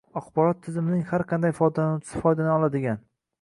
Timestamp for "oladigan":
2.63-3.05